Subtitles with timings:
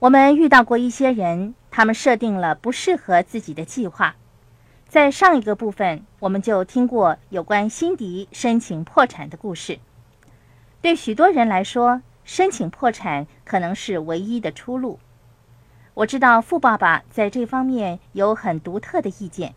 [0.00, 4.16] 我们遇到过一些人，他们设定了不适合自己的计划。
[4.88, 9.78] 在上一个部分，我们就听过有关辛迪申请破产的故事。
[10.80, 14.98] 对许多人来说，申请破产可能是唯一的出路。
[15.92, 19.54] 我知道富爸爸在这方面有很独特的意见。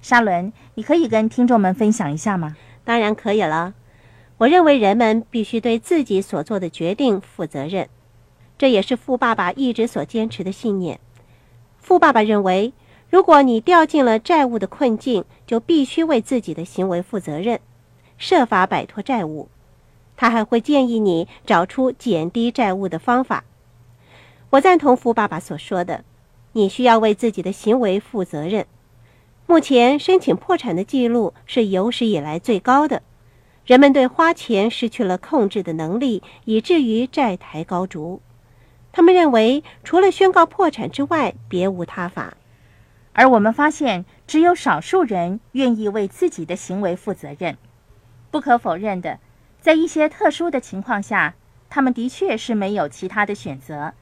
[0.00, 2.56] 沙伦，你可以跟听众们分享一下吗？
[2.84, 3.74] 当然可以了。
[4.38, 7.90] 我认为人们必须对自己所做的决定负责任。
[8.56, 11.00] 这也是富爸爸一直所坚持的信念。
[11.78, 12.72] 富爸爸认为，
[13.10, 17.60] 如果你掉进了债务的困境，就必须为自己的行为负责任，
[18.16, 19.48] 设法摆脱债务。
[20.16, 23.44] 他还会建议你找出减低债务的方法。
[24.50, 26.04] 我赞同富爸爸所说的，
[26.52, 28.66] 你需要为自己的行为负责任。
[29.46, 33.02] 目前申请破产的记录是有史以来最高的，
[33.66, 38.22] 人们对花钱失去了控制的能力，以至于债台高筑。
[38.96, 42.34] 他们认为，除了宣告破产之外，别无他法。
[43.12, 47.58] 而我们发现，只有少数人愿意为自己的行为负责任。
[48.30, 49.18] 不可否认的，
[49.60, 51.34] 在一些特殊的情况下，
[51.68, 53.94] 他们的确是没有其他的选择，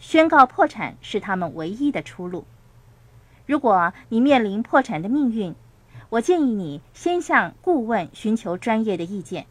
[0.00, 2.44] 宣告破产是他们唯一的出路。
[3.46, 5.54] 如果你面临破产的命运，
[6.08, 9.46] 我建议你先向顾问寻求专业的意见。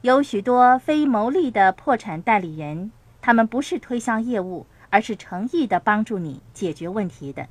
[0.00, 2.90] 有许多非牟利的破产代理人。
[3.28, 7.46] 他们不是推销业务，而是诚意的帮助你解决问题的。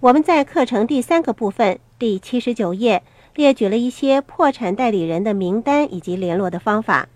[0.00, 3.02] 我们在课程第三个部分第七十九页
[3.34, 7.10] 列举了一些破产代理人的名单以及联络的方法。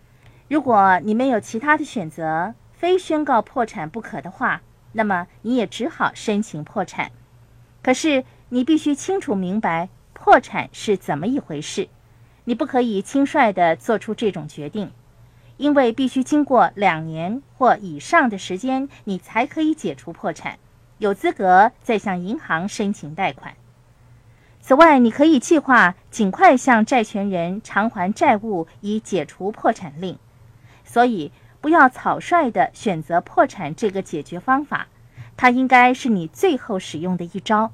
[0.48, 4.60] 如果你没有其他的选择，非宣告破产不可的话，
[4.92, 7.10] 那么你也只好申请破产。
[7.82, 11.88] 可是你必须清楚明白破产是怎么一回事，
[12.44, 14.90] 你不可以轻率地做出这种决定。
[15.58, 20.58] 因为必须经过两年或以上的时间，你才可以解除破产，
[20.96, 23.54] 有资格再向银行申请贷款。
[24.60, 30.18] 此外，你可以计划尽快向债权人偿还债务，以解除破产令。
[30.84, 34.86] 所以，不要草率地选择破产这个解决方法，
[35.36, 37.72] 它应该是你最后使用的一招。